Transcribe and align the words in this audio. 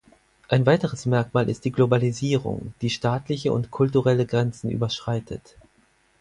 Ein 0.49 0.65
weiteres 0.65 1.05
Merkmal 1.05 1.47
ist 1.47 1.63
die 1.63 1.71
Globalisierung, 1.71 2.73
die 2.81 2.89
staatliche 2.89 3.53
und 3.53 3.69
kulturelle 3.69 4.25
Grenzen 4.25 4.71
überschreitet. 4.71 5.55